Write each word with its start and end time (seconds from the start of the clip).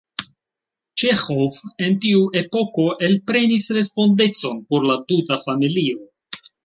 Ĉeĥov 1.01 1.59
en 1.87 1.97
tiu 2.05 2.23
epoko 2.41 2.85
elprenis 3.09 3.69
respondecon 3.81 4.59
por 4.73 4.89
la 4.93 4.97
tuta 5.13 5.39
familio. 5.45 6.01